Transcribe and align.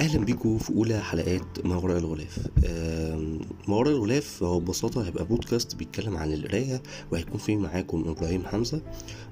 أهلا 0.00 0.24
بيكم 0.24 0.58
في 0.58 0.70
أولى 0.70 1.00
حلقات 1.00 1.64
ما 1.66 1.76
وراء 1.76 1.98
الغلاف. 1.98 2.38
ما 3.68 3.76
وراء 3.76 3.92
الغلاف 3.92 4.42
هو 4.42 4.60
ببساطة 4.60 5.06
هيبقى 5.06 5.24
بودكاست 5.24 5.74
بيتكلم 5.76 6.16
عن 6.16 6.32
القراية 6.32 6.82
وهيكون 7.12 7.38
فيه 7.38 7.56
معاكم 7.56 8.04
إبراهيم 8.08 8.44
حمزة. 8.46 8.80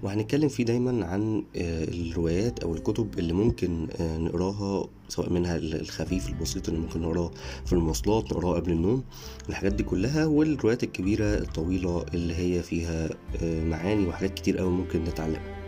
وهنتكلم 0.02 0.48
فيه 0.48 0.64
دايما 0.64 1.06
عن 1.06 1.44
آه، 1.56 1.84
الروايات 1.84 2.58
أو 2.58 2.74
الكتب 2.74 3.18
اللي 3.18 3.32
ممكن 3.32 3.88
آه، 4.00 4.18
نقراها 4.18 4.88
سواء 5.08 5.30
منها 5.30 5.56
الخفيف 5.56 6.28
البسيط 6.28 6.68
اللي 6.68 6.80
ممكن 6.80 7.00
نقراه 7.00 7.30
في 7.66 7.72
المواصلات 7.72 8.24
نقراه 8.24 8.54
قبل 8.54 8.72
النوم 8.72 9.02
الحاجات 9.48 9.72
دي 9.72 9.82
كلها 9.82 10.26
والروايات 10.26 10.84
الكبيرة 10.84 11.24
الطويلة 11.38 12.04
اللي 12.14 12.34
هي 12.34 12.62
فيها 12.62 13.08
آه، 13.42 13.64
معاني 13.64 14.06
وحاجات 14.06 14.34
كتير 14.34 14.58
قوي 14.58 14.70
ممكن 14.70 15.04
نتعلمها. 15.04 15.62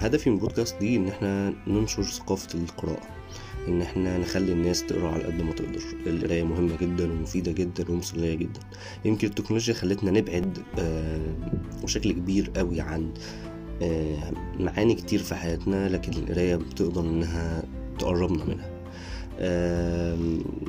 هدفي 0.00 0.30
من 0.30 0.36
البودكاست 0.36 0.76
دي 0.80 0.96
إن 0.96 1.08
إحنا 1.08 1.54
ننشر 1.66 2.02
ثقافة 2.02 2.58
القراءة. 2.58 3.00
إن 3.68 3.82
إحنا 3.82 4.18
نخلي 4.18 4.52
الناس 4.52 4.86
تقرأ 4.86 5.08
على 5.10 5.24
قد 5.24 5.42
ما 5.42 5.52
تقدر. 5.52 5.80
القراية 6.06 6.42
مهمة 6.44 6.76
جدا 6.80 7.12
ومفيدة 7.12 7.52
جدا 7.52 7.90
ومسلية 7.90 8.34
جدا. 8.34 8.60
يمكن 9.04 9.28
التكنولوجيا 9.28 9.74
خلتنا 9.74 10.10
نبعد 10.10 10.58
آه، 10.78 11.34
بشكل 11.82 12.12
كبير 12.12 12.50
قوي 12.56 12.80
عن 12.80 13.10
آه، 13.82 14.32
معاني 14.60 14.94
كتير 14.94 15.18
في 15.18 15.34
حياتنا 15.34 15.88
لكن 15.88 16.12
القراية 16.12 16.56
بتقدر 16.56 17.00
إنها 17.00 17.62
تقربنا 17.98 18.44
منها. 18.44 18.70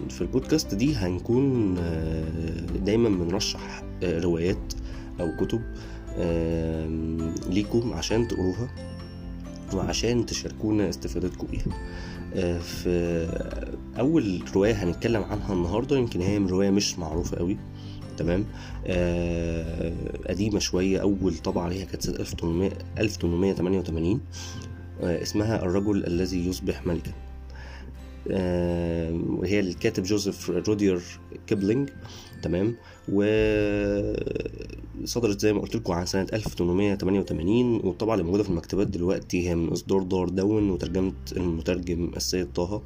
في 0.10 0.22
البودكاست 0.22 0.76
دي 0.76 0.96
هنكون 0.96 1.76
آه، 1.78 2.60
دايما 2.86 3.10
بنرشح 3.10 3.84
روايات 4.04 4.74
أو 5.20 5.28
كتب 5.46 5.62
ليكم 7.50 7.94
عشان 7.94 8.28
تقروها 8.28 8.70
وعشان 9.74 10.26
تشاركونا 10.26 10.90
استفادتكم 10.90 11.48
بيها. 11.48 11.66
في 12.60 13.28
أول 14.00 14.44
رواية 14.56 14.74
هنتكلم 14.74 15.24
عنها 15.24 15.54
النهارده 15.54 15.98
يمكن 15.98 16.22
هي 16.22 16.40
من 16.40 16.48
رواية 16.48 16.70
مش 16.70 17.00
معروفة 17.00 17.38
قوي 17.38 17.58
تمام؟ 18.18 18.46
آه 18.88 19.94
قديمة 20.30 20.60
شوية 20.60 21.02
أول 21.02 21.38
طبعة 21.38 21.64
عليها 21.64 21.86
كانت 21.86 22.02
سنة 22.04 22.16
1800 22.16 22.72
1888 23.00 24.22
آه 25.02 25.22
اسمها 25.22 25.64
الرجل 25.64 26.06
الذي 26.08 26.48
يصبح 26.48 26.86
ملكا. 26.88 27.12
آه 27.12 27.35
وهي 28.30 29.60
الكاتب 29.60 30.04
جوزيف 30.04 30.50
رودير 30.50 31.02
كيبلينج 31.48 31.90
تمام؟ 32.42 32.76
وصدرت 35.04 35.40
زي 35.40 35.54
ما 35.54 35.62
قلت 35.62 35.76
لكم 35.76 35.94
عن 35.94 36.06
سنة 36.06 36.28
1888 36.34 37.76
والطبعة 37.76 38.14
اللي 38.14 38.26
موجودة 38.26 38.44
في 38.44 38.50
المكتبات 38.50 38.88
دلوقتي 38.88 39.50
هي 39.50 39.56
من 39.56 39.70
إصدار 39.70 40.04
دار 40.04 40.30
دون 40.30 40.70
وترجمة 40.70 41.14
المترجم 41.38 42.12
السيد 42.16 42.54
طه. 42.54 42.82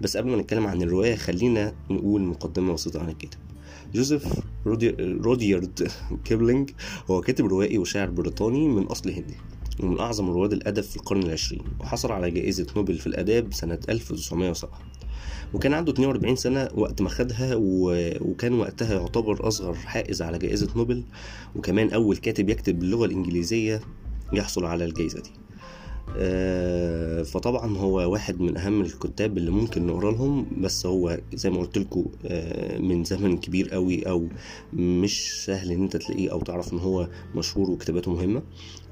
بس 0.00 0.16
قبل 0.16 0.30
ما 0.30 0.36
نتكلم 0.36 0.66
عن 0.66 0.82
الرواية 0.82 1.14
خلينا 1.16 1.72
نقول 1.90 2.22
مقدمة 2.22 2.72
بسيطة 2.72 3.00
عن 3.00 3.08
الكاتب. 3.08 3.38
جوزيف 3.94 4.24
رودي- 4.66 4.94
روديارد 5.00 5.88
كيبلينج 6.24 6.70
هو 7.10 7.20
كاتب 7.20 7.46
روائي 7.46 7.78
وشاعر 7.78 8.10
بريطاني 8.10 8.68
من 8.68 8.82
أصل 8.82 9.10
هندي. 9.10 9.34
ومن 9.80 9.98
أعظم 9.98 10.30
رواد 10.30 10.52
الأدب 10.52 10.82
في 10.82 10.96
القرن 10.96 11.22
العشرين 11.22 11.62
وحصل 11.80 12.12
على 12.12 12.30
جائزة 12.30 12.66
نوبل 12.76 12.98
في 12.98 13.06
الآداب 13.06 13.54
سنة 13.54 13.78
1907 13.88 14.78
وكان 15.54 15.74
عنده 15.74 15.92
42 15.92 16.36
سنة 16.36 16.68
وقت 16.74 17.02
ما 17.02 17.08
خدها 17.08 17.54
و... 17.54 17.90
وكان 18.20 18.54
وقتها 18.54 18.94
يعتبر 18.94 19.48
أصغر 19.48 19.74
حائز 19.74 20.22
على 20.22 20.38
جائزة 20.38 20.68
نوبل. 20.76 21.04
وكمان 21.56 21.90
أول 21.90 22.16
كاتب 22.16 22.48
يكتب 22.48 22.78
باللغة 22.78 23.04
الإنجليزية 23.04 23.80
يحصل 24.32 24.64
على 24.64 24.84
الجائزة 24.84 25.20
دي. 25.20 25.30
فطبعا 27.24 27.76
هو 27.76 28.12
واحد 28.12 28.40
من 28.40 28.56
أهم 28.56 28.80
الكتاب 28.80 29.38
اللي 29.38 29.50
ممكن 29.50 29.86
نقرأ 29.86 30.12
لهم 30.12 30.46
بس 30.60 30.86
هو 30.86 31.18
زي 31.34 31.50
ما 31.50 31.58
قلت 31.58 31.78
لكم 31.78 32.04
من 32.80 33.04
زمن 33.04 33.38
كبير 33.38 33.68
قوي 33.68 34.02
أو 34.08 34.28
مش 34.72 35.44
سهل 35.44 35.72
إن 35.72 35.82
أنت 35.82 35.96
تلاقيه 35.96 36.32
أو 36.32 36.40
تعرف 36.40 36.72
إن 36.72 36.78
هو 36.78 37.08
مشهور 37.34 37.70
وكتاباته 37.70 38.10
مهمة. 38.10 38.42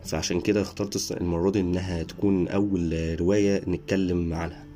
فعشان 0.05 0.41
كده 0.41 0.61
اخترت 0.61 1.13
المرة 1.21 1.51
دي 1.51 1.61
إنها 1.61 2.03
تكون 2.03 2.49
أول 2.49 3.17
رواية 3.21 3.63
نتكلم 3.69 4.35
عنها. 4.35 4.67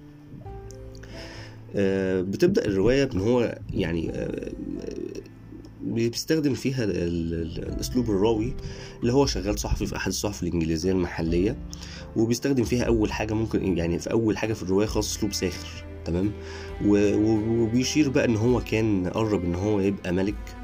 آه، 1.77 2.21
بتبدأ 2.21 2.65
الرواية 2.65 3.05
بإن 3.05 3.21
هو 3.21 3.59
يعني 3.75 4.13
بيستخدم 5.83 6.55
فيها 6.55 6.85
ال- 6.85 6.97
ال- 6.97 7.59
الأسلوب 7.69 8.11
الراوي 8.11 8.55
اللي 9.01 9.13
هو 9.13 9.27
شغال 9.27 9.59
صحفي 9.59 9.87
في 9.87 9.97
أحد 9.97 10.09
الصحف 10.09 10.43
الإنجليزية 10.43 10.93
المحلية 10.93 11.59
وبيستخدم 12.17 12.65
فيها 12.65 12.85
أول 12.85 13.13
حاجة 13.13 13.35
ممكن 13.35 13.79
يعني 13.79 13.99
في 13.99 14.11
أول 14.13 14.39
حاجة 14.39 14.53
في 14.53 14.63
الرواية 14.63 14.87
خاص 14.87 15.17
أسلوب 15.17 15.33
ساخر 15.33 15.85
تمام؟ 16.05 16.33
وبيشير 16.87 18.09
بقى 18.11 18.25
إن 18.25 18.37
هو 18.37 18.61
كان 18.61 19.07
قرب 19.09 19.45
إن 19.45 19.55
هو 19.55 19.81
يبقى 19.81 20.13
ملك 20.13 20.57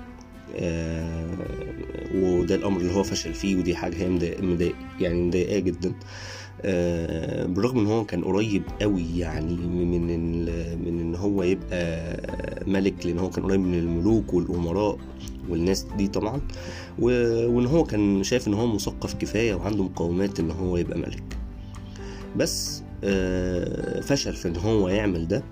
وده 2.15 2.55
الأمر 2.55 2.81
اللي 2.81 2.95
هو 2.95 3.03
فشل 3.03 3.35
فيه 3.35 3.57
ودي 3.57 3.77
حاجة 3.77 3.97
هي 3.97 4.09
مضايق 4.41 4.75
يعني 5.01 5.23
مضايقاه 5.23 5.59
جدا. 5.59 5.93
آه، 6.63 7.47
بالرغم 7.47 7.79
إن 7.79 7.87
هو 7.87 8.05
كان 8.05 8.25
قريب 8.25 8.63
قوي 8.81 9.19
يعني 9.19 9.55
من 9.57 10.07
من 10.85 11.01
إن 11.01 11.15
هو 11.15 11.43
يبقى 11.43 12.17
ملك 12.67 13.07
لأن 13.07 13.19
هو 13.19 13.31
كان 13.31 13.45
قريب 13.45 13.61
من 13.61 13.79
الملوك 13.79 14.35
والأمراء 14.35 14.99
والناس 15.49 15.87
دي 15.99 16.09
طبعا 16.09 16.41
وإن 16.99 17.67
هو 17.67 17.85
كان 17.85 18.23
شايف 18.23 18.49
إن 18.49 18.55
هو 18.55 18.67
مثقف 18.67 19.15
كفاية 19.15 19.55
وعنده 19.55 19.85
مقومات 19.85 20.41
إن 20.41 20.51
هو 20.51 20.77
يبقى 20.77 20.99
ملك. 20.99 21.23
بس 22.37 22.83
آه، 23.05 24.01
فشل 24.01 24.33
في 24.33 24.49
إن 24.49 24.57
هو 24.57 24.89
يعمل 24.89 25.29
ده. 25.29 25.43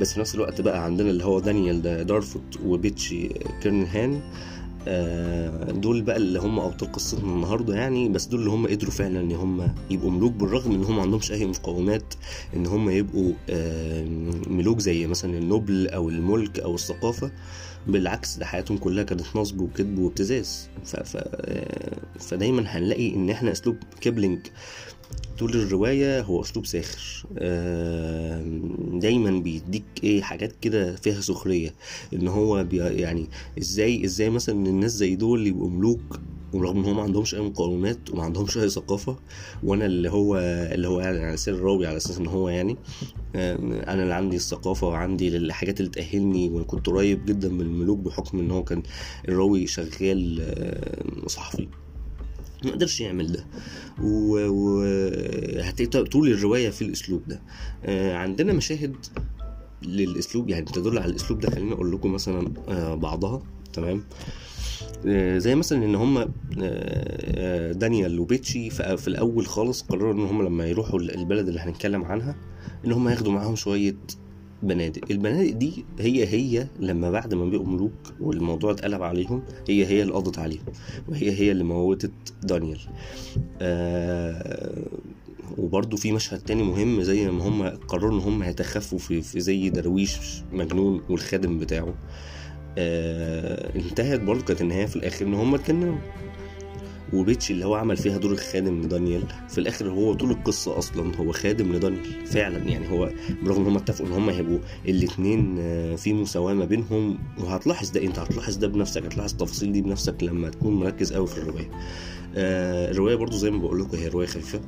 بس 0.00 0.12
في 0.14 0.20
نفس 0.20 0.34
الوقت 0.34 0.60
بقى 0.60 0.84
عندنا 0.84 1.10
اللي 1.10 1.24
هو 1.24 1.40
دانيال 1.40 1.82
دا- 1.82 2.02
دارفوت 2.02 2.58
وبيتشي 2.64 3.28
كيرنهان 3.62 4.20
آه، 4.88 5.70
دول 5.72 6.02
بقى 6.02 6.16
اللي 6.16 6.38
هم 6.38 6.58
أبطال 6.60 6.92
قصتنا 6.92 7.20
النهارده 7.34 7.74
يعني 7.74 8.08
بس 8.08 8.24
دول 8.26 8.40
اللي 8.40 8.50
هم 8.50 8.66
قدروا 8.66 8.90
فعلا 8.90 9.20
إن 9.20 9.32
هم 9.32 9.68
يبقوا 9.90 10.10
ملوك 10.10 10.32
بالرغم 10.32 10.72
إن 10.72 10.84
هم 10.84 10.96
ما 10.96 11.02
عندهمش 11.02 11.32
أي 11.32 11.46
مقومات 11.46 12.14
إن 12.56 12.66
هم 12.66 12.90
يبقوا 12.90 13.32
آه، 13.50 14.04
ملوك 14.46 14.78
زي 14.78 15.06
مثلا 15.06 15.38
النبل 15.38 15.88
أو 15.88 16.08
الملك 16.08 16.60
أو 16.60 16.74
الثقافة 16.74 17.30
بالعكس 17.86 18.36
ده 18.36 18.46
حياتهم 18.46 18.76
كلها 18.78 19.04
كانت 19.04 19.22
نصب 19.36 19.60
وكذب 19.60 19.98
وابتزاز. 19.98 20.68
ف... 20.84 20.96
ف... 20.96 21.16
آه، 21.16 21.96
فدايما 22.20 22.62
هنلاقي 22.66 23.14
إن 23.14 23.30
إحنا 23.30 23.52
أسلوب 23.52 23.76
كيبلينج 24.00 24.38
طول 25.38 25.50
الرواية 25.54 26.20
هو 26.20 26.40
أسلوب 26.40 26.66
ساخر. 26.66 27.26
دايما 28.98 29.30
بيديك 29.40 29.84
إيه 30.04 30.22
حاجات 30.22 30.52
كده 30.60 30.96
فيها 30.96 31.20
سخرية. 31.20 31.74
إن 32.14 32.28
هو 32.28 32.66
يعني 32.72 33.30
إزاي 33.58 34.04
إزاي 34.04 34.30
مثلا 34.30 34.54
الناس 34.66 34.90
زي 34.92 35.16
دول 35.16 35.46
يبقوا 35.46 35.70
ملوك 35.70 36.20
ورغم 36.52 36.78
إن 36.78 36.84
هم 36.84 36.96
ما 36.96 37.02
عندهمش 37.02 37.34
أي 37.34 37.40
مقومات 37.40 38.10
وما 38.10 38.22
عندهمش 38.22 38.58
أي 38.58 38.68
ثقافة 38.68 39.16
وأنا 39.62 39.86
اللي 39.86 40.10
هو 40.10 40.36
اللي 40.72 40.88
هو 40.88 41.00
يعني 41.00 41.18
على 41.24 41.36
سر 41.36 41.52
الراوي 41.54 41.86
على 41.86 41.96
أساس 41.96 42.18
إن 42.18 42.26
هو 42.26 42.48
يعني 42.48 42.76
أنا 43.34 44.02
اللي 44.02 44.14
عندي 44.14 44.36
الثقافة 44.36 44.86
وعندي 44.86 45.36
الحاجات 45.36 45.80
اللي 45.80 45.90
تأهلني 45.90 46.48
وكنت 46.48 46.86
قريب 46.86 47.24
جدا 47.26 47.48
من 47.48 47.60
الملوك 47.60 47.98
بحكم 47.98 48.38
إن 48.38 48.50
هو 48.50 48.64
كان 48.64 48.82
الراوي 49.28 49.66
شغال 49.66 50.42
صحفي. 51.26 51.68
ما 52.64 52.70
قدرش 52.70 53.00
يعمل 53.00 53.32
ده. 53.32 53.46
وهتلاقي 54.02 55.86
طول 56.04 56.28
الرواية 56.28 56.70
في 56.70 56.82
الأسلوب 56.82 57.22
ده. 57.28 57.40
آه، 57.84 58.16
عندنا 58.16 58.52
مشاهد 58.52 58.96
للأسلوب 59.82 60.48
يعني 60.48 60.64
تدل 60.64 60.98
على 60.98 61.10
الأسلوب 61.10 61.40
ده. 61.40 61.50
خليني 61.50 61.72
أقول 61.72 61.92
لكم 61.92 62.12
مثلا 62.12 62.52
آه، 62.68 62.94
بعضها. 62.94 63.42
تمام؟ 63.72 64.04
آه، 65.06 65.38
زي 65.38 65.54
مثلا 65.54 65.84
إن 65.84 65.94
هم 65.94 66.32
دانيال 67.78 68.20
وبيتشي 68.20 68.70
في 68.70 69.08
الأول 69.08 69.46
خالص 69.46 69.82
قرروا 69.82 70.12
إن 70.12 70.20
هم 70.20 70.42
لما 70.42 70.66
يروحوا 70.66 71.00
البلد 71.00 71.48
اللي 71.48 71.60
هنتكلم 71.60 72.04
عنها 72.04 72.36
إن 72.84 72.92
هم 72.92 73.08
ياخدوا 73.08 73.32
معاهم 73.32 73.56
شوية 73.56 73.96
بنادق 74.62 75.00
البنادق 75.10 75.50
دي 75.52 75.84
هي 76.00 76.26
هي 76.26 76.66
لما 76.80 77.10
بعد 77.10 77.34
ما 77.34 77.44
بقوا 77.44 77.66
ملوك 77.66 77.92
والموضوع 78.20 78.70
اتقلب 78.70 79.02
عليهم 79.02 79.42
هي 79.68 79.86
هي 79.86 80.02
اللي 80.02 80.12
قضت 80.12 80.38
عليهم 80.38 80.64
وهي 81.08 81.30
هي 81.30 81.50
اللي 81.52 81.64
موتت 81.64 82.10
دانيال. 82.42 82.80
آه 83.60 84.82
وبرضه 85.58 85.96
في 85.96 86.12
مشهد 86.12 86.40
تاني 86.40 86.62
مهم 86.62 87.02
زي 87.02 87.30
ما 87.30 87.48
هم 87.48 87.62
قرروا 87.66 88.12
إن 88.12 88.18
هم 88.18 88.42
يتخفوا 88.42 88.98
في, 88.98 89.22
في 89.22 89.40
زي 89.40 89.70
درويش 89.70 90.16
مجنون 90.52 91.00
والخادم 91.08 91.58
بتاعه. 91.58 91.94
آه 92.78 93.76
انتهت 93.76 94.20
برضه 94.20 94.44
كانت 94.44 94.60
النهاية 94.60 94.86
في 94.86 94.96
الآخر 94.96 95.26
إن 95.26 95.34
هم 95.34 95.54
اتجننوا. 95.54 95.98
وبيتشي 97.12 97.52
اللي 97.52 97.64
هو 97.66 97.74
عمل 97.74 97.96
فيها 97.96 98.18
دور 98.18 98.32
الخادم 98.32 98.80
لدانيال 98.82 99.22
في 99.48 99.58
الآخر 99.58 99.90
هو 99.90 100.14
طول 100.14 100.30
القصة 100.30 100.78
أصلا 100.78 101.16
هو 101.16 101.32
خادم 101.32 101.72
لدانيال 101.72 102.26
فعلا 102.26 102.58
يعني 102.58 102.90
هو 102.90 103.10
برغم 103.42 103.60
إن 103.60 103.66
هم 103.66 103.76
اتفقوا 103.76 104.06
إن 104.08 104.12
هم 104.12 104.30
هيبقوا 104.30 104.58
الاثنين 104.88 105.56
في 105.96 106.12
مساواة 106.12 106.54
ما 106.54 106.64
بينهم 106.64 107.18
وهتلاحظ 107.38 107.90
ده 107.90 108.02
أنت 108.02 108.18
هتلاحظ 108.18 108.56
ده 108.56 108.66
بنفسك 108.68 109.04
هتلاحظ 109.04 109.30
التفاصيل 109.32 109.72
دي 109.72 109.82
بنفسك 109.82 110.22
لما 110.22 110.48
تكون 110.50 110.74
مركز 110.74 111.12
قوي 111.12 111.26
في 111.26 111.38
الرواية. 111.38 111.70
آه 112.36 112.90
الرواية 112.90 113.14
برضو 113.14 113.36
زي 113.36 113.50
ما 113.50 113.58
بقول 113.58 113.80
لكم 113.80 113.96
هي 113.96 114.08
رواية 114.08 114.26
خفيفة 114.26 114.60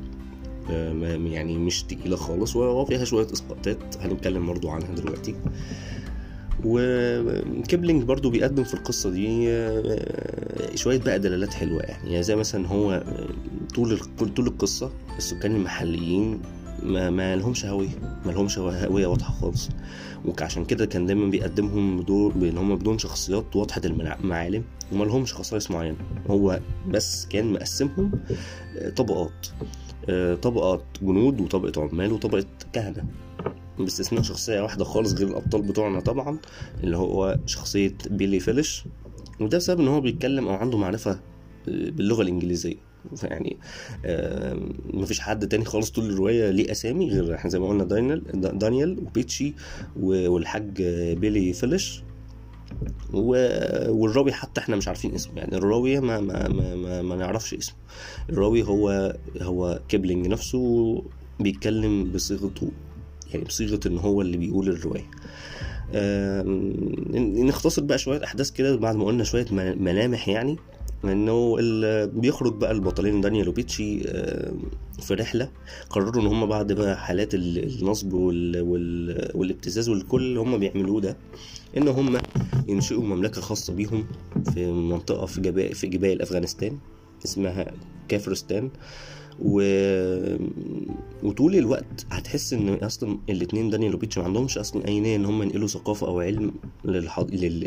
آه، 0.71 0.93
يعني 1.17 1.59
مش 1.59 1.83
تقيلة 1.83 2.17
خالص 2.17 2.57
وفيها 2.57 3.05
شوية 3.05 3.27
إسقاطات 3.33 3.97
هنتكلم 4.01 4.47
برضو 4.47 4.71
عنها 4.71 4.95
دلوقتي. 4.95 5.35
وكيبلينج 6.65 8.03
برضو 8.03 8.31
بيقدم 8.31 8.65
في 8.65 8.75
القصة 8.75 9.11
دي 9.11 9.51
آه، 9.51 10.75
شوية 10.75 10.99
بقى 10.99 11.19
دلالات 11.19 11.55
حلوة 11.55 11.83
يعني, 11.83 12.11
يعني 12.11 12.23
زي 12.23 12.37
مثلا 12.37 12.67
هو 12.69 12.93
آه، 12.93 13.27
طول 13.75 13.99
طول 14.37 14.47
القصة 14.47 14.91
السكان 15.19 15.57
المحليين 15.57 16.41
ما, 16.83 17.11
ما 17.11 17.37
لهمش 17.37 17.67
هوية 17.67 18.21
ما 18.27 18.33
لهمش 18.33 18.59
هوية 18.59 19.07
واضحة 19.07 19.33
خالص. 19.33 19.69
وعشان 20.25 20.65
كده 20.65 20.87
كان 20.87 21.07
دايما 21.07 21.31
بيقدمهم 21.31 22.01
بدور 22.01 22.33
بأن 22.33 22.59
هم 22.59 22.77
بدون 22.77 22.99
شخصيات 22.99 23.57
واضحة 23.57 23.81
المعالم 23.85 24.65
وما 24.93 25.05
لهمش 25.05 25.35
خصائص 25.35 25.71
معينة. 25.71 25.97
هو 26.31 26.61
بس 26.89 27.27
كان 27.27 27.53
مقسمهم 27.53 28.11
آه، 28.79 28.91
طبقات 28.91 29.47
طبقات 30.43 30.83
جنود 31.03 31.41
وطبقة 31.41 31.83
عمال 31.83 32.13
وطبقة 32.13 32.45
كهنة. 32.73 33.05
باستثناء 33.85 34.23
شخصية 34.23 34.61
واحدة 34.61 34.85
خالص 34.85 35.13
غير 35.13 35.29
الأبطال 35.29 35.63
بتوعنا 35.63 36.01
طبعا 36.01 36.39
اللي 36.85 36.97
هو 36.97 37.39
شخصية 37.47 37.95
بيلي 38.11 38.41
فيلش 38.41 38.85
وده 39.41 39.59
بسبب 39.59 39.81
إن 39.81 39.89
هو 39.89 40.01
بيتكلم 40.01 40.49
أو 40.49 40.55
عنده 40.55 40.79
معرفة 40.79 41.11
آه، 41.11 41.19
باللغة 41.67 42.23
الإنجليزية. 42.23 42.91
يعني 43.23 43.57
آه 44.05 44.59
مفيش 44.85 45.21
حد 45.21 45.49
تاني 45.49 45.65
خالص 45.65 45.91
طول 45.91 46.05
الرواية 46.11 46.51
ليه 46.51 46.71
أسامي 46.71 47.11
غير 47.11 47.35
إحنا 47.35 47.51
زي 47.51 47.59
ما 47.59 47.69
قلنا 47.69 47.85
دانيال 47.85 48.23
دانيال 48.59 48.99
وبيتشي 48.99 49.55
والحاج 49.97 50.83
بيلي 51.13 51.53
فيلش 51.53 52.03
والراوي 53.13 54.33
حتى 54.33 54.61
إحنا 54.61 54.77
مش 54.77 54.89
عارفين 54.89 55.15
اسمه. 55.15 55.37
يعني 55.37 55.57
الراوي 55.57 56.01
ما 56.01 56.21
ما 56.21 56.49
ما, 56.49 56.75
ما, 56.75 57.03
ما 57.03 57.17
نعرفش 57.17 57.55
اسمه. 57.55 57.77
الراوي 58.31 58.63
هو 58.63 59.17
هو 59.43 59.81
كيبلينج 59.89 60.27
نفسه 60.27 61.03
بيتكلم 61.41 62.13
بصيغته 62.13 62.71
يعني 63.33 63.45
بصيغة 63.45 63.81
إن 63.87 63.99
هو 63.99 64.21
اللي 64.21 64.37
بيقول 64.37 64.69
الرواية. 64.69 65.11
نختصر 67.45 67.83
بقى 67.83 67.99
شوية 67.99 68.25
أحداث 68.25 68.51
كده 68.51 68.77
بعد 68.77 68.97
ما 68.97 69.05
قلنا 69.05 69.25
شوية 69.25 69.47
ملامح 69.53 70.29
يعني 70.29 70.57
إنه 71.05 71.57
بيخرج 72.07 72.55
بقى 72.55 72.71
البطلين 72.73 73.21
دانيال 73.21 73.49
وبيتشي 73.49 74.01
في 75.03 75.15
رحلة. 75.15 75.51
قرروا 75.91 76.23
إن 76.23 76.27
هم 76.27 76.47
بعد 76.47 76.73
بقى 76.73 76.99
حالات 76.99 77.35
النصب 77.35 78.13
والابتزاز 79.35 79.89
والكل 79.89 80.23
اللي 80.23 80.41
هم 80.41 80.59
بيعملوه 80.59 81.01
ده 81.01 81.17
إن 81.77 81.89
هم 81.89 82.19
ينشئوا 82.69 83.03
مملكة 83.03 83.41
خاصة 83.41 83.73
بيهم 83.75 84.07
في 84.55 84.67
منطقة 84.73 85.27
في 85.27 85.41
جبال 85.41 85.75
في 85.75 85.87
جبال 85.87 86.23
أفغانستان 86.23 86.79
اسمها 87.25 87.67
كافرستان. 88.09 88.71
و... 89.39 89.61
وطول 91.23 91.57
الوقت 91.57 92.07
هتحس 92.11 92.53
إن 92.53 92.69
أصلا 92.75 93.19
الاثنين 93.31 93.71
دانيال 93.71 93.95
وبيتش 93.95 94.19
ما 94.19 94.25
عندهمش 94.25 94.59
أصلا 94.59 94.89
أي 94.89 95.01
نية 95.01 95.17
إن 95.17 95.25
هم 95.25 95.43
ينقلوا 95.43 95.69
ثقافة 95.69 96.07
أو 96.07 96.21
علم 96.21 96.53
للحض... 96.85 97.31
لل... 97.35 97.61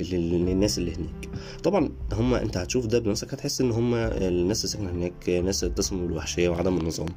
للناس 0.45 0.77
اللي 0.77 0.91
هناك. 0.95 1.29
طبعا 1.63 1.89
هم 2.13 2.33
أنت 2.33 2.57
هتشوف 2.57 2.85
ده 2.85 2.99
بنفسك 2.99 3.33
هتحس 3.33 3.61
إن 3.61 3.71
هم 3.71 3.93
الناس 3.95 4.65
اللي 4.65 4.71
ساكنة 4.71 4.91
هناك 4.91 5.29
ناس 5.29 5.59
تسمى 5.59 6.07
بالوحشية 6.07 6.49
وعدم 6.49 6.77
النظام. 6.77 7.07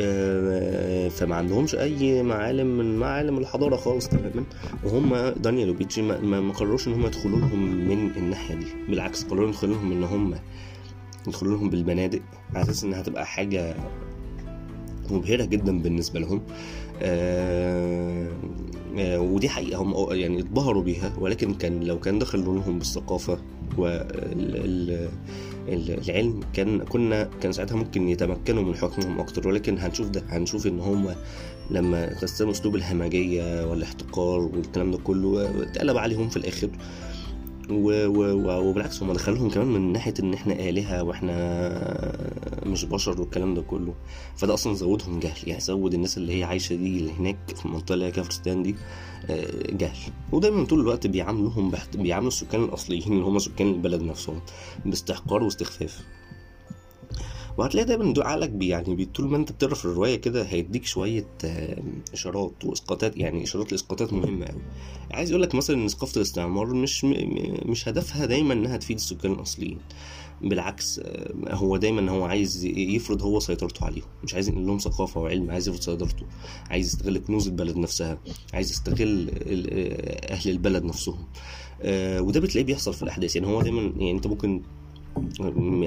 آه، 0.00 1.08
فما 1.08 1.34
عندهمش 1.36 1.74
أي 1.74 2.22
معالم 2.22 2.66
من 2.78 2.96
معالم 2.98 3.38
الحضارة 3.38 3.76
خالص 3.76 4.08
تماما. 4.08 4.44
وهم 4.84 5.16
دانيال 5.42 5.70
وبيتشي 5.70 6.02
ما, 6.02 6.20
ما 6.20 6.52
قرروش 6.52 6.88
إن 6.88 6.92
هم 6.92 7.06
يدخلوا 7.06 7.38
لهم 7.38 7.88
من 7.88 8.10
الناحية 8.16 8.54
دي 8.54 8.66
بالعكس 8.88 9.24
قرروا 9.24 9.48
يدخلوا 9.48 9.74
لهم 9.74 9.92
إن 9.92 10.04
هم 10.04 10.34
يدخلوا 11.28 11.56
لهم 11.56 11.70
بالبنادق 11.70 12.20
على 12.54 12.62
أساس 12.62 12.84
إنها 12.84 13.00
هتبقى 13.00 13.26
حاجة 13.26 13.74
مبهرة 15.10 15.44
جدا 15.44 15.78
بالنسبة 15.82 16.20
لهم. 16.20 16.42
آه 17.02 18.28
آه 18.98 19.20
ودي 19.20 19.48
حقيقة 19.48 19.82
هم 19.82 20.12
يعني 20.14 20.40
اتبهروا 20.40 20.82
بيها 20.82 21.12
ولكن 21.18 21.54
كان 21.54 21.80
لو 21.80 22.00
كان 22.00 22.18
دخلوا 22.18 22.54
لهم 22.54 22.78
بالثقافة 22.78 23.38
والعلم 23.78 25.10
كان 26.54 26.78
كنا 26.84 27.30
كان 27.40 27.52
ساعتها 27.52 27.76
ممكن 27.76 28.08
يتمكنوا 28.08 28.62
من 28.62 28.74
حكمهم 28.76 29.20
أكتر. 29.20 29.48
ولكن 29.48 29.78
هنشوف 29.78 30.08
ده 30.08 30.22
هنشوف 30.28 30.66
إن 30.66 30.80
هم 30.80 31.14
لما 31.70 32.24
استخدموا 32.24 32.52
أسلوب 32.52 32.76
الهمجية 32.76 33.66
والإحتقار 33.70 34.40
والكلام 34.40 34.90
ده 34.90 34.98
كله 34.98 35.62
اتقلب 35.62 35.96
عليهم 35.96 36.28
في 36.28 36.36
الآخر. 36.36 36.68
و... 37.70 38.06
و... 38.06 38.68
وبالعكس 38.68 39.02
هم 39.02 39.12
دخلهم 39.12 39.50
كمان 39.50 39.66
من 39.66 39.92
ناحية 39.92 40.14
إن 40.20 40.34
إحنا 40.34 40.54
آلهة 40.54 41.02
وإحنا 41.02 41.34
مش 42.66 42.84
بشر 42.84 43.20
والكلام 43.20 43.54
ده 43.54 43.62
كله. 43.62 43.94
فده 44.36 44.54
أصلا 44.54 44.74
زودهم 44.74 45.20
جهل. 45.20 45.48
يعني 45.48 45.60
زود 45.60 45.94
الناس 45.94 46.16
اللي 46.18 46.38
هي 46.38 46.44
عايشة 46.44 46.74
دي 46.74 46.98
اللي 46.98 47.12
هناك 47.12 47.36
في 47.56 47.64
المنطقة 47.66 47.94
اللي 47.94 48.04
هي 48.04 48.10
كافرستان 48.10 48.62
دي 48.62 48.76
آه، 49.30 49.72
جهل. 49.72 50.12
ودايما 50.32 50.64
طول 50.64 50.80
الوقت 50.80 51.06
بيعاملوهم. 51.06 51.72
بيعاملوا 51.94 52.28
السكان 52.28 52.64
الأصليين 52.64 53.12
اللي 53.12 53.24
هم 53.24 53.38
سكان 53.38 53.68
البلد 53.68 54.02
نفسهم 54.02 54.40
باستحقار 54.86 55.42
واستخفاف. 55.42 56.00
وهتلاقي 57.58 57.86
دايما 57.86 58.14
عقلك 58.18 58.50
بي 58.50 58.68
يعني 58.68 59.04
طول 59.04 59.26
ما 59.26 59.36
انت 59.36 59.52
بتقرا 59.52 59.74
في 59.74 59.84
الرواية 59.84 60.16
كده 60.16 60.42
هيديك 60.42 60.84
شوية 60.84 61.26
إشارات 62.12 62.64
وإسقاطات 62.64 63.16
يعني 63.16 63.42
إشارات 63.42 63.72
لإسقاطات 63.72 64.12
مهمة 64.12 64.46
قوي 64.46 64.62
عايز 65.10 65.30
أقول 65.30 65.42
لك 65.42 65.54
مثلا 65.54 65.76
إن 65.76 65.88
ثقافة 65.88 66.16
الاستعمار 66.16 66.74
مش 66.74 67.04
مش 67.66 67.88
هدفها 67.88 68.26
دايما 68.26 68.54
إنها 68.54 68.76
تفيد 68.76 68.96
السكان 68.96 69.32
الأصليين. 69.32 69.78
بالعكس 70.42 71.00
هو 71.48 71.76
دايما 71.76 72.10
هو 72.10 72.24
عايز 72.24 72.64
يفرض 72.64 73.22
هو 73.22 73.40
سيطرته 73.40 73.86
عليهم. 73.86 74.06
مش 74.24 74.34
عايز 74.34 74.48
ينقل 74.48 74.66
لهم 74.66 74.78
ثقافة 74.78 75.20
وعلم 75.20 75.50
عايز 75.50 75.68
يفرض 75.68 75.80
سيطرته. 75.82 76.26
عايز 76.70 76.86
يستغل 76.86 77.18
كنوز 77.18 77.48
البلد 77.48 77.76
نفسها. 77.76 78.18
عايز 78.54 78.70
يستغل 78.70 79.30
أهل 80.30 80.50
البلد 80.50 80.84
نفسهم. 80.84 81.24
وده 82.20 82.40
بتلاقيه 82.40 82.66
بيحصل 82.66 82.94
في 82.94 83.02
الأحداث. 83.02 83.36
يعني 83.36 83.48
هو 83.48 83.62
دايما 83.62 83.80
يعني 83.82 84.10
أنت 84.10 84.26
ممكن 84.26 84.62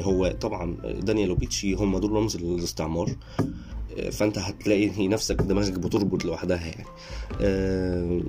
هو 0.03 0.27
طبعا 0.41 0.77
دانيال 0.99 1.31
وبيتشي 1.31 1.73
هم 1.73 1.97
دول 1.97 2.11
رمز 2.11 2.35
الاستعمار 2.35 3.15
فأنت 4.11 4.37
هتلاقي 4.37 5.07
نفسك 5.07 5.35
دماغك 5.35 5.79
بتربط 5.79 6.25
لوحدها 6.25 6.65
يعني. 6.65 6.85
آه، 7.41 8.21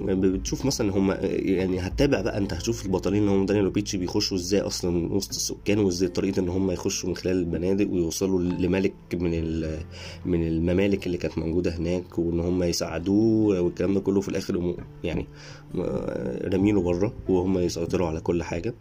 بتشوف 0.00 0.64
مثلا 0.64 0.96
هم 0.96 1.10
يعني 1.22 1.80
هتتابع 1.80 2.20
بقى 2.20 2.38
أنت 2.38 2.52
هتشوف 2.52 2.86
البطلين 2.86 3.22
اللي 3.22 3.30
هم 3.32 3.46
دانيال 3.46 3.66
وبيتشي 3.66 3.96
بيخشوا 3.98 4.36
إزاي 4.36 4.60
أصلا 4.60 5.12
وسط 5.12 5.30
السكان 5.30 5.78
وإزاي 5.78 6.08
طريقة 6.08 6.40
إن 6.40 6.48
هم 6.48 6.70
يخشوا 6.70 7.08
من 7.08 7.16
خلال 7.16 7.36
البنادق 7.36 7.90
ويوصلوا 7.90 8.40
لملك 8.40 8.94
من 9.14 9.60
من 10.26 10.46
الممالك 10.48 11.06
اللي 11.06 11.18
كانت 11.18 11.38
موجودة 11.38 11.76
هناك 11.76 12.18
وإن 12.18 12.40
هم 12.40 12.62
يساعدوه 12.62 13.60
والكلام 13.60 13.94
ده 13.94 14.00
كله. 14.00 14.20
في 14.20 14.28
الآخر 14.28 14.74
يعني 15.04 15.26
رامينه 16.44 16.82
بره 16.82 17.12
وهم 17.28 17.58
يسيطروا 17.58 18.08
على 18.08 18.20
كل 18.20 18.42
حاجة. 18.42 18.74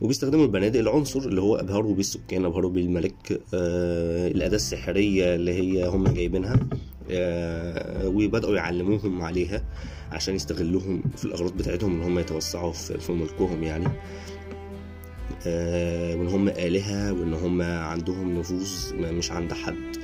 وبيستخدموا 0.00 0.44
البنادق 0.44 0.80
العنصر 0.80 1.20
اللي 1.20 1.40
هو 1.40 1.56
أبهروا 1.56 1.92
بيه 1.92 2.00
السكان 2.00 2.44
أبهروا 2.44 2.70
بيه 2.70 2.82
الملك 2.82 3.40
آه 3.54 4.28
الأداة 4.28 4.56
السحرية 4.56 5.34
اللي 5.34 5.52
هي 5.52 5.86
هم 5.88 6.04
جايبينها 6.04 6.56
آه 7.10 8.08
وبدأوا 8.08 8.56
يعلموهم 8.56 9.22
عليها 9.22 9.64
عشان 10.12 10.34
يستغلوهم 10.34 11.02
في 11.16 11.24
الأغراض 11.24 11.52
بتاعتهم 11.56 11.94
ان 11.94 12.02
هم 12.02 12.18
يتوسعوا 12.18 12.72
في 12.72 13.12
ملكهم 13.12 13.62
يعني. 13.62 13.88
آه 15.46 16.16
وإن 16.16 16.28
هم 16.28 16.48
آلهة 16.48 17.12
وإن 17.12 17.34
هم 17.34 17.62
عندهم 17.62 18.38
نفوذ 18.38 18.94
مش 18.96 19.32
عند 19.32 19.52
حد. 19.52 19.96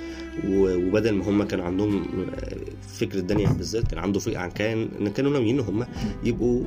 وبدل 0.49 1.13
ما 1.13 1.29
هم 1.29 1.43
كان 1.43 1.61
عندهم 1.61 2.03
آه، 2.35 2.57
فكره 2.89 3.21
دانيال 3.21 3.53
بالذات 3.53 3.89
كان 3.89 3.99
عنده 3.99 4.21
فكره 4.21 4.39
عن 4.39 4.51
كان 4.51 5.09
كانوا 5.09 5.33
ناويين 5.33 5.59
إن 5.59 5.65
هم 5.65 5.87
يبقوا 6.25 6.65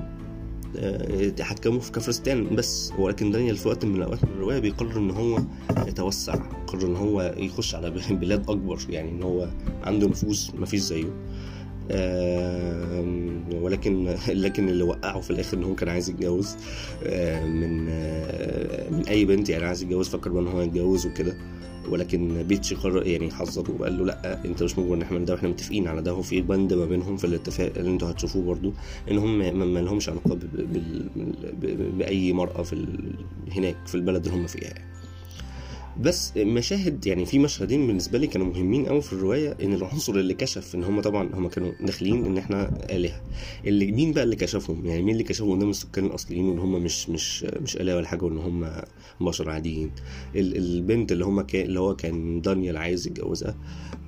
يتحكموا 1.09 1.79
في 1.79 1.91
كفرستان 1.91 2.55
بس 2.55 2.93
ولكن 2.99 3.31
دانيال 3.31 3.57
في 3.57 3.67
وقت 3.67 3.85
من 3.85 3.95
الأوقات 3.95 4.23
من 4.23 4.31
الرواية 4.31 4.59
بيقرر 4.59 4.97
إن 4.97 5.11
هو 5.11 5.39
يتوسع 5.87 6.35
قرر 6.67 6.87
إن 6.87 6.95
هو 6.95 7.33
يخش 7.37 7.75
على 7.75 7.89
بلاد 8.21 8.49
أكبر 8.49 8.79
يعني 8.89 9.09
إن 9.09 9.23
هو 9.23 9.47
عنده 9.83 10.07
نفوذ 10.07 10.49
مفيش 10.57 10.79
زيه. 10.79 11.05
ولكن 13.61 14.15
لكن 14.43 14.69
اللي 14.69 14.83
وقعه 14.83 15.21
في 15.21 15.31
الآخر 15.31 15.57
إن 15.57 15.63
هو 15.63 15.75
كان 15.75 15.89
عايز 15.89 16.09
يتجوز 16.09 16.55
من 17.45 17.85
من 18.91 19.03
أي 19.07 19.25
بنت 19.25 19.49
يعني 19.49 19.65
عايز 19.65 19.83
يتجوز 19.83 20.09
فكر 20.09 20.39
إن 20.39 20.47
هو 20.47 20.61
يتجوز 20.61 21.05
وكده. 21.05 21.37
ولكن 21.89 22.43
بيتش 22.43 22.73
قرر 22.73 23.07
يعني 23.07 23.31
حذره 23.31 23.71
وقال 23.79 23.97
له 23.97 24.05
لا 24.05 24.45
انت 24.45 24.63
مش 24.63 24.79
مجبر 24.79 24.95
نحمل 24.95 25.25
ده 25.25 25.33
وإحنا 25.33 25.49
متفقين 25.49 25.87
على 25.87 26.01
ده 26.01 26.13
وفي 26.13 26.41
بند 26.41 26.73
ما 26.73 26.85
بينهم 26.85 27.17
في 27.17 27.27
الاتفاق 27.27 27.71
اللي 27.77 27.89
أنتوا 27.89 28.11
هتشوفوه 28.11 28.43
برضو 28.43 28.73
ان 29.11 29.17
هم 29.17 29.39
ما 29.73 29.79
لهمش 29.79 30.09
علاقة 30.09 30.39
بأي 31.97 32.33
مرأة 32.33 32.63
في 32.63 32.85
هناك 33.51 33.75
في 33.85 33.95
البلد 33.95 34.25
اللي 34.25 34.37
هم 34.37 34.47
فيها 34.47 34.63
يعني. 34.63 34.85
بس 36.01 36.37
مشاهد 36.37 37.05
يعني 37.07 37.25
في 37.25 37.39
مشهدين 37.39 37.87
بالنسبة 37.87 38.17
لي 38.17 38.27
كانوا 38.27 38.47
مهمين 38.47 38.85
قوي 38.85 39.01
في 39.01 39.13
الرواية 39.13 39.57
إن 39.63 39.73
العنصر 39.73 40.13
اللي 40.15 40.33
كشف 40.33 40.75
إن 40.75 40.83
هم 40.83 41.01
طبعا 41.01 41.29
هم 41.33 41.47
كانوا 41.47 41.71
داخلين 41.81 42.25
إن 42.25 42.37
إحنا 42.37 42.85
آلهة. 42.89 43.21
اللي 43.65 43.91
مين 43.91 44.11
بقى 44.13 44.23
اللي 44.23 44.35
كشفهم؟ 44.35 44.85
يعني 44.85 45.01
مين 45.01 45.13
اللي 45.13 45.23
كشفهم؟ 45.23 45.51
قدام 45.57 45.69
السكان 45.69 46.05
الأصليين 46.05 46.45
وان 46.49 46.59
هم 46.59 46.83
مش 46.83 47.09
مش 47.09 47.43
مش 47.43 47.77
آلهة 47.77 47.95
ولا 47.95 48.07
حاجة 48.07 48.23
وإن 48.25 48.37
هم 48.37 48.71
بشر 49.21 49.49
عاديين. 49.49 49.91
ال- 50.35 50.57
البنت 50.57 51.11
اللي 51.11 51.25
هم 51.25 51.41
كان 51.41 51.65
اللي 51.65 51.79
هو 51.79 51.95
كان 51.95 52.41
دانيال 52.41 52.77
عايز 52.77 53.07
يتجوزها 53.07 53.55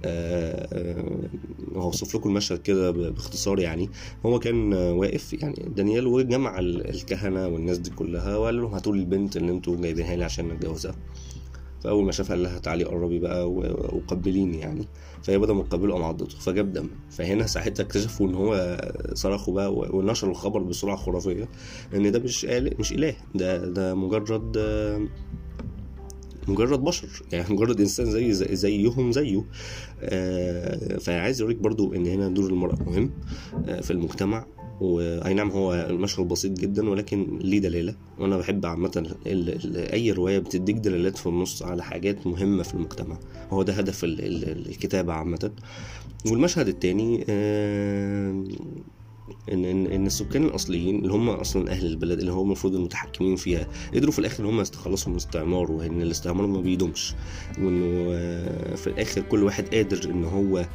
آه، 0.05 0.67
آه، 0.73 1.29
هوصف 1.75 2.15
لكم 2.15 2.29
المشهد 2.29 2.57
كده 2.61 2.91
باختصار 2.91 3.59
يعني. 3.59 3.89
هو 4.25 4.39
كان 4.39 4.73
آه، 4.73 4.93
واقف 4.93 5.33
يعني 5.33 5.69
دانيال 5.75 6.07
وجمع 6.07 6.59
ال- 6.59 6.89
الكهنة 6.89 7.47
والناس 7.47 7.77
دي 7.77 7.89
كلها 7.89 8.37
وقال 8.37 8.61
لهم 8.61 8.73
هاتوا 8.73 8.93
لي 8.95 8.99
البنت 8.99 9.37
اللي 9.37 9.51
أنتوا 9.51 9.81
جايبينها 9.81 10.15
لي 10.15 10.23
عشان 10.23 10.47
نتجوزها. 10.47 10.95
فأول 11.85 12.05
ما 12.05 12.11
شافها 12.11 12.35
قال 12.35 12.43
لها 12.43 12.59
تعالي 12.59 12.83
قربي 12.83 13.19
بقى 13.19 13.51
وقبليني 13.51 14.59
يعني. 14.59 14.87
فهي 15.23 15.37
بدل 15.37 15.53
ما 15.53 15.63
تقبله 15.63 15.93
قام 15.93 16.03
عضته 16.03 16.37
فجاب 16.39 16.73
دم. 16.73 16.89
فهنا 17.09 17.47
ساعتها 17.47 17.83
اكتشفوا 17.83 18.27
إن 18.27 18.35
هو 18.35 18.77
صرخوا 19.13 19.53
بقى 19.53 19.73
ونشروا 19.75 20.31
الخبر 20.31 20.59
بسرعة 20.63 20.95
خرافية 20.97 21.47
إن 21.95 22.11
ده 22.11 22.19
مش 22.19 22.45
آل 22.45 22.73
مش 22.79 22.91
إله. 22.91 23.15
ده 23.35 23.65
ده 23.65 23.95
مجرد 23.95 24.57
مجرد 26.47 26.83
بشر. 26.83 27.07
يعني 27.33 27.53
مجرد 27.53 27.79
إنسان 27.81 28.05
زي- 28.11 28.55
زيهم 28.55 29.11
زيه. 29.11 29.45
آه، 30.01 30.97
فعايز 30.97 31.41
اوريك 31.41 31.57
برضو 31.57 31.93
إن 31.93 32.05
هنا 32.05 32.27
دور 32.27 32.49
المرأة 32.49 32.75
مهم 32.83 33.11
آه، 33.67 33.81
في 33.81 33.91
المجتمع. 33.91 34.45
واي 34.81 35.33
نعم 35.33 35.51
هو 35.51 35.73
المشهد 35.73 36.27
بسيط 36.27 36.51
جدا 36.59 36.89
ولكن 36.89 37.39
ليه 37.41 37.59
دلالة. 37.59 37.95
وأنا 38.19 38.37
بحب 38.37 38.65
عامة 38.65 39.15
أي 39.93 40.11
رواية 40.11 40.39
بتديك 40.39 40.75
دلالات 40.75 41.17
في 41.17 41.27
النص 41.27 41.63
على 41.63 41.83
حاجات 41.83 42.27
مهمة 42.27 42.63
في 42.63 42.73
المجتمع. 42.73 43.17
هو 43.49 43.63
ده 43.63 43.73
هدف 43.73 44.03
ال- 44.03 44.21
ال- 44.25 44.69
الكتابة 44.69 45.13
عامة. 45.13 45.51
والمشهد 46.31 46.67
التاني 46.67 47.25
آه، 47.29 48.43
ان 49.51 49.65
ان 49.65 49.85
إن 49.87 50.05
السكان 50.05 50.43
الأصليين 50.43 50.95
اللي 50.95 51.13
هم 51.13 51.29
أصلا 51.29 51.71
أهل 51.71 51.85
البلد 51.85 52.19
اللي 52.19 52.31
هو 52.31 52.41
المفروض 52.41 52.75
المتحكمين 52.75 53.35
فيها 53.35 53.67
قدروا 53.93 54.11
في 54.11 54.19
الآخر 54.19 54.43
إن 54.43 54.49
هم 54.49 54.61
يتخلصوا 54.61 55.07
من 55.09 55.13
الاستعمار 55.17 55.71
وإن 55.71 56.01
الاستعمار 56.01 56.47
ما 56.47 56.61
بيدومش. 56.61 57.13
وإنه 57.57 58.09
آه، 58.13 58.75
في 58.75 58.87
الآخر 58.87 59.21
كل 59.21 59.43
واحد 59.43 59.75
قادر 59.75 60.09
إن 60.11 60.23
هو 60.23 60.65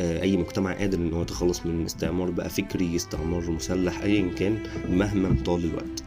أي 0.00 0.36
مجتمع 0.36 0.72
قادر 0.72 0.98
إن 0.98 1.12
هو 1.12 1.22
يتخلص 1.22 1.66
من 1.66 1.80
الاستعمار 1.80 2.30
بقى 2.30 2.50
فكري 2.50 2.96
استعمار 2.96 3.50
مسلح 3.50 4.02
ايا 4.02 4.30
كان 4.38 4.58
مهما 4.90 5.36
طال 5.44 5.64
الوقت. 5.64 6.02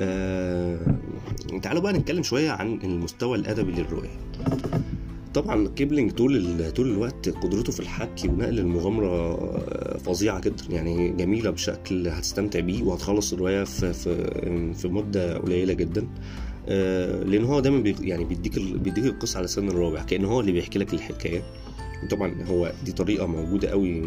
آه، 0.00 0.78
تعالوا 1.62 1.82
بقى 1.82 1.92
نتكلم 1.92 2.22
شوية 2.22 2.50
عن 2.50 2.78
المستوى 2.84 3.38
الأدبي 3.38 3.72
للروايه 3.72 4.10
طبعا 5.34 5.68
كيبلينج 5.68 6.10
طول 6.12 6.72
طول 6.72 6.90
الوقت 6.92 7.28
قدرته 7.28 7.72
في 7.72 7.80
الحكي 7.80 8.28
ونقل 8.28 8.58
المغامرة 8.58 9.34
آه، 9.34 9.98
فظيعة 9.98 10.40
جدا. 10.40 10.64
يعني 10.70 11.08
جميلة 11.08 11.50
بشكل 11.50 12.08
هتستمتع 12.08 12.60
بيه 12.60 12.82
وهتخلص 12.82 13.32
الرواية 13.32 13.64
في 13.64 13.92
في 13.92 14.74
في 14.74 14.88
مدة 14.88 15.38
قليلة 15.38 15.72
جدا. 15.72 16.06
آه، 16.68 17.22
لأن 17.24 17.44
هو 17.44 17.60
دايما 17.60 17.94
يعني 18.00 18.24
بيديك 18.24 18.58
بيديك 18.58 19.04
القصة 19.04 19.38
على 19.38 19.46
لسان 19.46 19.68
الراوي 19.68 20.02
كأن 20.02 20.24
هو 20.24 20.40
اللي 20.40 20.52
بيحكي 20.52 20.78
لك 20.78 20.94
الحكاية. 20.94 21.42
طبعا 22.10 22.42
هو 22.42 22.72
دي 22.84 22.92
طريقة 22.92 23.26
موجودة 23.26 23.68
قوي 23.68 24.00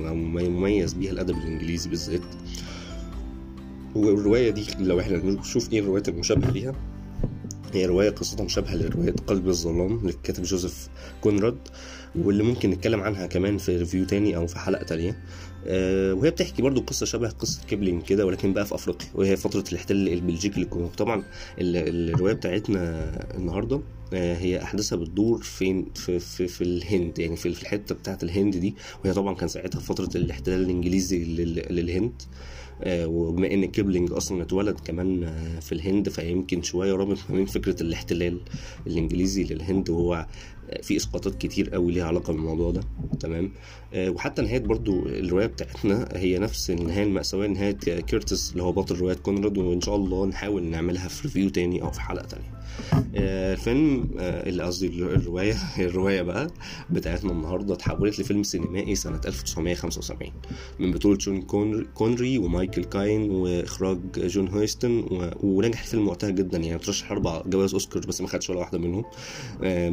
مميز 0.50 0.94
بيها 0.94 1.12
الأدب 1.12 1.38
الإنجليزي 1.38 1.90
بالذات. 1.90 2.22
والرواية 3.96 4.50
دي 4.50 4.66
لو 4.80 5.00
إحنا 5.00 5.18
نشوف 5.18 5.74
إيه 5.74 5.80
الروايات 5.80 6.10
المشابهة 6.10 6.52
ليها 6.52 6.74
هي 7.74 7.86
رواية 7.86 8.10
قصتها 8.10 8.44
مشابهة 8.44 8.76
لرواية 8.76 9.16
قلب 9.28 9.48
الظلام 9.48 10.00
للكاتب 10.04 10.44
جوزيف 10.44 10.90
كونراد. 11.22 11.58
واللي 12.16 12.44
ممكن 12.44 12.70
نتكلم 12.70 13.02
عنها 13.02 13.28
كمان 13.28 13.58
في 13.58 13.78
review 13.78 14.06
تاني 14.06 14.36
أو 14.36 14.48
في 14.48 14.60
حلقة 14.60 14.84
تانية. 14.84 15.18
آه، 15.68 16.14
وهي 16.14 16.32
بتحكي 16.32 16.62
برضو 16.62 16.82
قصة 16.82 17.06
شبه 17.06 17.30
قصة 17.30 17.62
كيبلينج 17.68 18.04
كده 18.04 18.26
ولكن 18.26 18.54
بقى 18.54 18.66
في 18.66 18.76
أفريقيا 18.76 19.08
وهي 19.16 19.38
فترة 19.38 19.64
الاحتلال 19.72 20.14
البلجيكي 20.14 20.60
للكونغو. 20.60 20.88
طبعا 20.98 21.24
ال- 21.60 22.10
الرواية 22.14 22.34
بتاعتنا 22.34 23.10
النهاردة 23.38 23.82
آه، 24.14 24.36
هي 24.38 24.62
أحداثها 24.64 24.96
بتدور 24.96 25.42
فين؟ 25.44 25.86
في, 25.96 26.20
في, 26.20 26.48
في 26.48 26.64
الهند 26.64 27.20
يعني 27.20 27.36
في 27.36 27.48
الحتة 27.48 27.96
بتاعة 27.96 28.18
الهند 28.24 28.58
دي. 28.58 28.76
وهي 29.04 29.14
طبعا 29.14 29.36
كان 29.36 29.48
ساعتها 29.48 29.80
فترة 29.80 30.10
الاحتلال 30.16 30.62
الإنجليزي 30.62 31.24
لل- 31.24 31.66
للهند. 31.76 32.22
آه، 32.84 33.08
وبما 33.08 33.54
إن 33.54 33.66
كيبلينج 33.66 34.12
أصلا 34.12 34.42
اتولد 34.42 34.80
كمان 34.80 35.34
في 35.62 35.72
الهند 35.72 36.10
فيمكن 36.10 36.62
شوية 36.62 36.94
رابط 36.96 37.18
ما 37.30 37.36
بين 37.36 37.46
فكرة 37.46 37.84
الاحتلال 37.84 38.40
الإنجليزي 38.88 39.44
للهند 39.44 39.90
وهو 39.90 40.26
في 40.84 40.98
إسقاطات 40.98 41.36
كتير 41.36 41.70
قوي 41.70 41.92
ليها 41.92 42.04
علاقة 42.06 42.34
بالموضوع 42.34 42.72
ده. 42.72 42.82
تمام؟ 43.20 43.52
آه، 43.94 44.10
وحتى 44.10 44.42
نهاية 44.42 44.60
برضو 44.60 45.06
الرواية 45.06 45.46
بتاعتنا 45.46 46.10
هي 46.16 46.40
نفس 46.40 46.70
النهاية 46.70 47.04
المأساوية 47.04 47.48
نهاية 47.48 47.72
كيرتس 47.78 48.52
اللي 48.52 48.64
هو 48.64 48.72
بطل 48.72 48.96
رواية 48.96 49.16
كونراد 49.16 49.58
وإن 49.58 49.82
شاء 49.82 49.96
الله 49.96 50.26
نحاول 50.26 50.64
نعملها 50.64 51.08
في 51.08 51.28
review 51.28 51.50
تاني 51.50 51.82
أو 51.82 51.92
في 51.92 52.02
حلقة 52.02 52.26
تانية. 52.26 52.60
آه، 53.16 53.54
الفيلم 53.54 54.10
آه، 54.20 54.50
اللي 54.50 54.64
قصدي 54.64 54.88
الرواية 54.88 55.56
الرواية 55.80 56.22
بقى 56.22 56.48
بتاعتنا 56.90 57.32
النهارده 57.32 57.74
اتحولت 57.74 58.20
لفيلم 58.20 58.44
سينمائي 58.44 58.96
سنة 58.96 59.22
1975 59.26 60.32
من 60.80 60.92
بطولة 60.92 61.18
شون 61.18 61.42
كونر- 61.42 61.84
كونري 61.94 62.38
ومايكل 62.38 62.84
كاين 62.84 63.32
وإخراج 63.32 64.00
جون 64.18 64.48
هويستن. 64.48 65.06
ونجح 65.44 65.82
الفيلم 65.82 66.08
وقتها 66.08 66.30
جدا. 66.30 66.58
يعني 66.58 66.80
ترشح 66.80 67.12
أربع 67.12 67.42
جوائز 67.46 67.74
أوسكار 67.74 68.04
بس 68.08 68.22
ما 68.22 68.28
خدش 68.28 68.50
ولا 68.50 68.60
واحدة 68.60 68.78
منهم. 68.78 69.06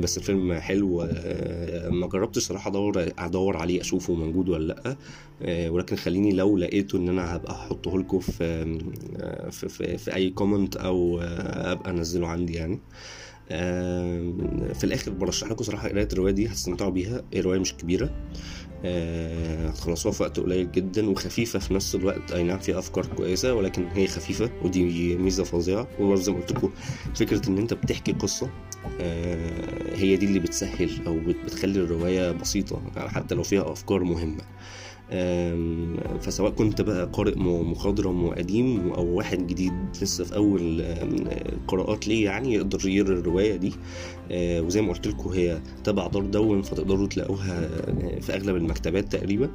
بس 0.01 0.19
الفيلم 0.19 0.53
حلو 0.67 1.03
آه، 1.03 1.89
ما 1.89 2.07
جربتش 2.07 2.43
صراحة 2.43 2.71
أدور 2.71 3.09
أدور 3.19 3.57
عليه 3.57 3.81
أشوفه 3.81 4.15
موجود 4.15 4.49
ولا 4.49 4.73
لأ. 4.73 4.97
آه، 5.43 5.71
ولكن 5.71 5.97
خليني 5.97 6.33
لو 6.33 6.59
لقيته 6.59 6.99
إن 6.99 7.09
أنا 7.09 7.37
هبقى 7.37 7.53
أحطه 7.53 7.99
لكم 7.99 8.19
في 8.19 8.45
آه، 9.17 9.51
في, 9.51 9.69
في, 9.69 9.99
في 9.99 10.15
أي 10.15 10.31
كومنت 10.31 10.77
أو 10.77 11.21
آه، 11.21 11.73
أبقى 11.73 11.91
أنزله 11.91 12.29
عندي 12.29 12.53
يعني. 12.55 12.79
في 14.75 14.85
الآخر 14.85 15.11
برشح 15.13 15.51
لكم 15.51 15.65
صراحة 15.65 15.89
قراية 15.89 16.09
الرواية 16.13 16.33
دي 16.33 16.47
هتستمتعوا 16.47 16.91
بيها. 16.91 17.23
هي 17.33 17.41
رواية 17.41 17.59
مش 17.59 17.75
كبيرة. 17.75 18.11
آه، 18.85 19.69
هتخلصوها 19.69 20.13
في 20.15 20.23
وقت 20.23 20.41
قليل 20.41 20.73
جدا 20.73 21.11
وخفيفة 21.11 21.59
في 21.59 21.75
نفس 21.75 21.95
الوقت. 21.95 22.33
أي 22.33 22.43
نعم 22.43 22.59
فيها 22.59 22.79
أفكار 22.79 23.07
كويسة 23.07 23.55
ولكن 23.55 23.87
هي 23.87 24.07
خفيفة 24.07 24.51
ودي 24.63 25.17
ميزة 25.17 25.45
فظيعة. 25.45 25.89
وبرضه 26.01 26.21
زي 26.23 26.33
ما 26.33 26.39
قلت 26.39 26.53
لكم 26.53 26.71
فكرة 27.15 27.49
إن 27.49 27.59
أنت 27.59 27.75
بتحكي 27.75 28.13
قصة 28.13 28.51
آه، 29.01 29.97
هي 29.97 30.17
دي 30.17 30.27
اللي 30.27 30.39
بتسهل 30.39 30.91
بت- 31.27 31.37
بتخلي 31.45 31.79
الرواية 31.81 32.33
بسيطة 32.33 32.83
يعني 32.97 33.09
حتى 33.09 33.35
لو 33.35 33.43
فيها 33.43 33.73
أفكار 33.73 34.05
مهمة. 34.05 34.43
آم، 34.43 34.47
فسواء 36.21 36.51
كنت 36.51 36.81
بقى 36.81 37.11
قارئ 37.13 37.39
مخضرم 37.39 38.25
وقديم 38.25 38.91
أو 38.93 39.07
واحد 39.17 39.47
جديد 39.47 39.73
لسه 40.03 40.25
في 40.25 40.37
أول 40.37 40.85
قراءات 41.69 42.09
ليه 42.09 42.25
يعني 42.25 42.55
يقدر 42.55 42.89
يقرأ 42.89 43.13
الرواية 43.19 43.57
دي. 43.57 43.73
آه، 44.31 44.61
وزي 44.61 44.83
ما 44.83 44.93
قلت 44.93 45.07
لكم 45.07 45.31
هي 45.31 45.61
تبع 45.85 46.07
دار 46.07 46.23
دون 46.23 46.63
فتقدروا 46.63 47.07
تلاقوها 47.07 47.65
آه، 47.65 48.21
في 48.21 48.35
أغلب 48.35 48.57
المكتبات 48.57 49.13
تقريبا. 49.13 49.49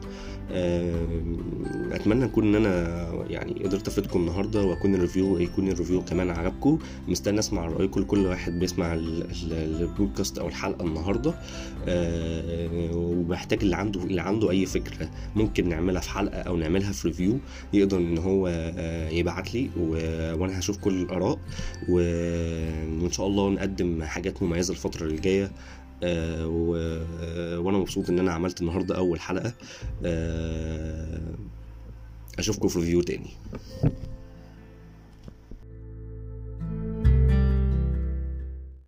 أتمنى 1.91 2.25
أكون 2.25 2.55
إن 2.55 2.65
أنا 2.65 3.07
يعني 3.29 3.53
قدرت 3.63 3.87
أفيدكم 3.87 4.19
النهارده 4.19 4.63
وأكون 4.63 4.95
ال 4.95 5.01
review 5.01 5.37
يكون 5.37 5.67
ال 5.69 5.74
review 5.74 6.01
كمان 6.01 6.29
عجبكم. 6.29 6.77
مستني 7.07 7.39
أسمع 7.39 7.67
رايكم 7.67 8.01
لكل 8.01 8.25
واحد 8.25 8.59
بيسمع 8.59 8.93
ال- 8.93 9.23
ال- 9.23 9.81
البودكاست 9.81 10.37
أو 10.37 10.47
الحلقة 10.47 10.85
النهارده. 10.85 11.33
آه، 11.87 12.91
وبحتاج 12.95 13.59
اللي 13.63 13.75
عنده 13.75 14.03
اللي 14.03 14.21
عنده 14.21 14.51
أي 14.51 14.65
فكرة. 14.65 15.09
ممكن 15.41 15.69
نعملها 15.69 16.01
في 16.01 16.09
حلقة 16.09 16.41
أو 16.41 16.57
نعملها 16.57 16.91
في 16.91 17.07
review 17.07 17.39
يقدر 17.73 17.97
إن 17.97 18.17
هو 18.17 18.47
آه، 18.47 19.09
يبعت 19.09 19.53
لي 19.53 19.69
وأنا 20.39 20.59
هشوف 20.59 20.77
كل 20.77 21.01
الآراء 21.01 21.39
وإن 21.89 23.11
شاء 23.11 23.27
الله 23.27 23.49
نقدم 23.49 24.03
حاجات 24.03 24.43
مميزة 24.43 24.71
الفترة 24.71 25.05
اللي 25.05 25.21
جاية. 25.21 25.51
آه، 26.03 26.75
آه، 27.21 27.59
وأنا 27.59 27.77
مبسوط 27.77 28.09
إن 28.09 28.19
أنا 28.19 28.31
عملت 28.31 28.61
النهارده 28.61 28.97
أول 28.97 29.19
حلقة. 29.19 29.53
أشوفكم 32.39 32.67
في 32.67 32.79
review 32.79 33.01
تاني. 33.01 33.29